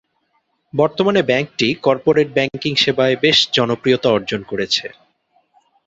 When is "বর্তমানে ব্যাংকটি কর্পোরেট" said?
0.73-2.27